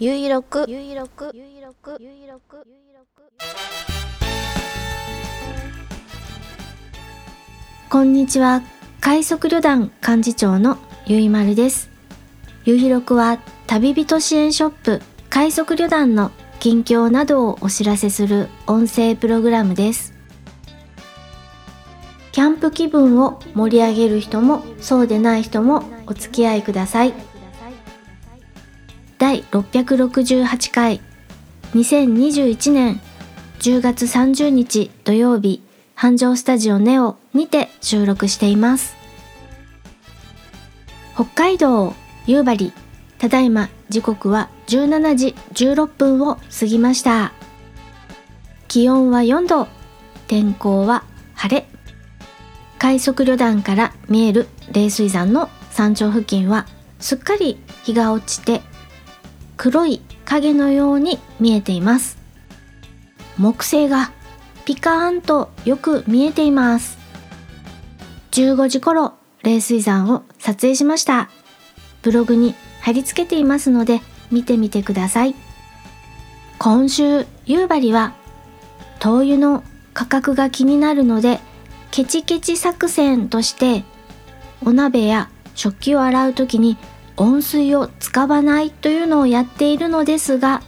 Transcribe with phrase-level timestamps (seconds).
[0.00, 3.24] ゆいろくゆいろくゆいろくゆいろくゆいろく
[7.88, 8.62] こんにちは。
[9.00, 11.90] 快速旅団幹事長のゆいまるです。
[12.64, 13.38] ゆいろくは
[13.68, 15.00] 旅人支援ショップ。
[15.30, 20.12] 快速旅団の近況などをお知らせする音声プログラムです。
[22.32, 27.33] キャンプ気分を盛り上げる人もそうでない人もお付き合いください。
[29.18, 31.00] 第668回。
[31.74, 33.00] 2021年
[33.60, 35.62] 10月30日土曜日
[35.94, 38.96] 繁盛スタジオネオにて収録しています。
[41.14, 41.94] 北海道
[42.26, 42.72] 夕張
[43.18, 47.32] ただいま時刻は17時16分を過ぎました。
[48.66, 49.68] 気温は4度
[50.26, 51.66] 天候は晴れ。
[52.78, 56.66] 快速旅団から見える冷水山の山頂付近は
[56.98, 58.62] すっかり日が落ちて
[59.56, 62.18] 黒い影のように見えています。
[63.38, 64.12] 木星が
[64.64, 66.98] ピカーンとよく見えています。
[68.32, 71.30] 15時頃冷水山を撮影しました。
[72.02, 75.34] ブログに貼り付けていますので見てみてください。
[76.58, 78.14] 今週夕張は
[78.98, 81.40] 灯油の価格が気になるので
[81.90, 83.84] ケチケチ作戦として
[84.64, 86.76] お鍋や食器を洗う時に
[87.16, 90.62] 温水を使わないというのをやっているのですが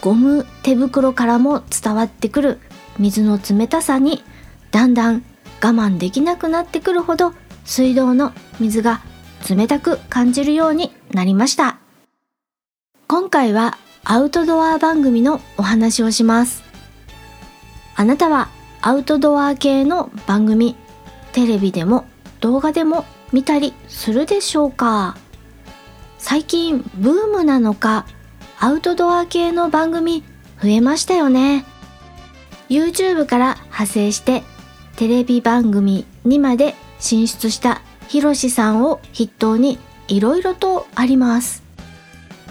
[0.00, 2.58] ゴム手袋からも伝わってくる
[2.98, 4.22] 水の冷たさに
[4.70, 5.24] だんだん
[5.62, 7.32] 我慢できなくなってくるほど
[7.64, 9.00] 水道の水が
[9.48, 11.78] 冷たく感じるようになりました。
[13.08, 16.62] 今回はアウトドア番組のお話をします。
[17.94, 18.48] あなたは
[18.82, 20.76] アウトドア系の番組
[21.32, 22.04] テレビでも
[22.40, 25.16] 動画でも見たりするでしょうか？
[26.18, 28.06] 最近ブームなのか
[28.58, 30.24] アウトドア系の番組
[30.62, 31.64] 増えましたよね。
[32.68, 34.42] YouTube から派生して
[34.96, 41.62] テレビ番組にまで進出したひろしさんを筆頭にいろいろとあります。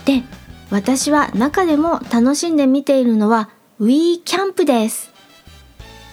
[0.06, 0.24] で
[0.70, 5.12] 私は中でも楽しんで見ているのは We キャンプです。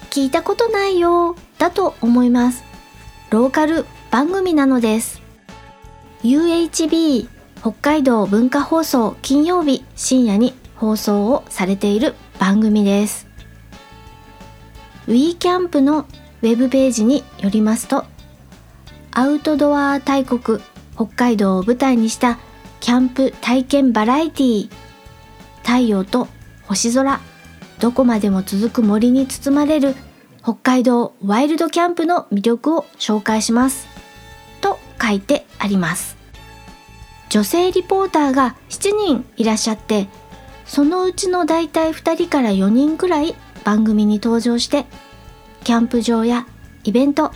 [0.09, 2.63] 聞いたことないよだと思います。
[3.29, 5.21] ローカル番組なのです。
[6.23, 7.29] UHB
[7.63, 13.25] 北海道文化放送金曜日深夜に放送をされている番組です。
[15.07, 15.99] We キャンプの
[16.41, 18.03] ウェブページによりますと
[19.13, 20.59] アウトドア大国
[20.95, 22.37] 北海道を舞台にした
[22.81, 24.69] キャンプ体験バラエティー
[25.61, 26.27] 太陽と
[26.63, 27.21] 星空
[27.79, 29.95] どこまでも続く森に包まれる
[30.41, 33.87] 北海道ワイルドキャンプの魅力を紹介します
[34.59, 36.22] と書いてあります。
[37.33, 40.07] 女性リポーターが7人いらっしゃって
[40.67, 43.33] そのうちのだいたい2人から4人くらい
[43.63, 44.85] 番組に登場して
[45.63, 46.45] キャンプ場や
[46.83, 47.31] イベント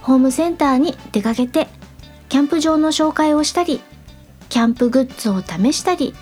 [0.00, 1.68] ホームセンターに出かけて
[2.30, 3.82] キャンプ場の紹介をしたり
[4.48, 6.14] キャンプグッズを試したり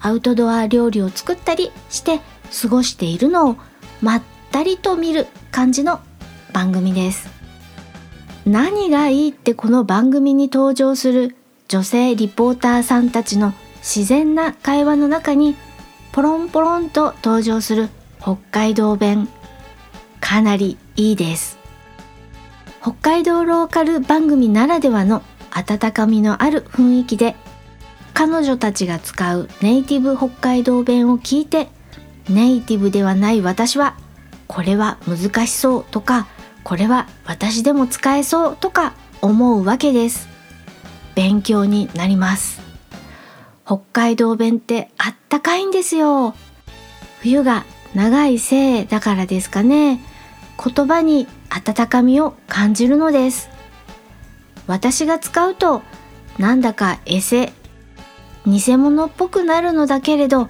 [0.00, 2.18] アウトドア料理を作ったりして
[2.62, 3.56] 過ごしているのを
[4.02, 6.00] まったりと見る感じの
[6.52, 7.28] 番組です。
[8.44, 11.36] 何がいいってこの番組に登場する
[11.70, 15.54] 女性リポーターさんたちの自然な会話の中に
[16.10, 17.88] ポロンポロンと登場する
[18.20, 19.28] 北海道弁
[20.20, 21.58] かなりいいです。
[22.82, 25.22] 北海道ローカル番組ならではの
[25.52, 27.36] 温かみのある雰囲気で
[28.14, 31.68] 彼女たちが使うネイティブ北海道弁を聞いて
[32.28, 33.96] ネイティブではない私は
[34.48, 36.26] これは難しそうとか
[36.64, 40.29] これは私でも使えそうとか思うわけです。
[41.14, 42.60] 勉強になります。
[43.64, 46.34] 北海道弁ってあったかいんですよ。
[47.20, 50.00] 冬が長いせいだからですかね。
[50.62, 53.48] 言葉に温かみを感じるのです。
[54.66, 55.82] 私が使うと
[56.38, 57.52] なんだかエセ
[58.46, 60.48] 偽物っぽくなるのだけれど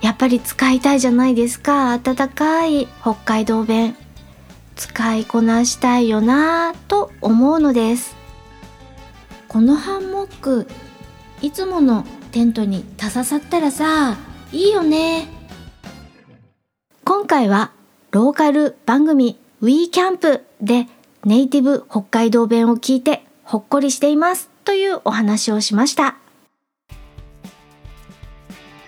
[0.00, 1.92] やっぱり使いたいじゃないですか。
[1.92, 3.96] 温かい北海道弁。
[4.76, 8.17] 使いこなしたいよなぁと思うのです。
[9.48, 10.68] このハンモック
[11.40, 14.16] いつものテントにたささったらさ
[14.52, 15.26] いいよね
[17.04, 17.72] 今回は
[18.10, 20.86] ローカル番組 We キャンプで
[21.24, 26.16] ネイティブ北海道弁を聞いてほっこりしていますというお話をしました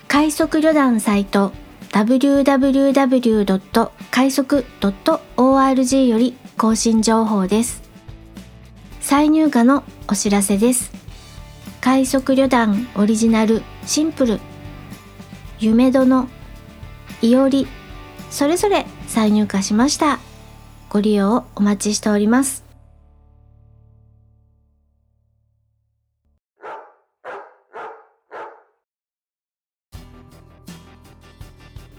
[0.08, 1.52] 快速旅団サイト
[1.92, 3.90] www.
[4.10, 4.64] 快速
[5.36, 7.89] .org より更新情報です
[9.00, 10.92] 再入荷のお知らせです。
[11.80, 14.40] 快速旅団オリジナルシンプル。
[15.58, 16.28] 夢殿
[17.22, 17.66] いおり。
[18.30, 20.20] それぞれ再入荷しました。
[20.88, 22.64] ご利用をお待ちしております。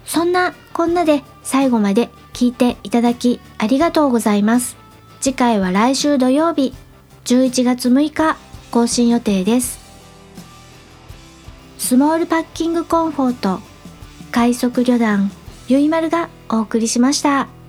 [0.06, 4.78] そんなこんなで最後まで聞いていただきありがとうございます。
[5.20, 6.74] 次回は来週土曜日。
[7.26, 8.38] 11月6日
[8.72, 9.80] 更新予定です
[11.78, 13.60] スモールパッキングコンフォート
[14.32, 15.32] 快速旅団
[15.68, 17.61] ゆいまるがお送りしました。